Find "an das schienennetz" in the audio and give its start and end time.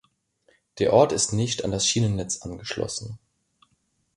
1.63-2.41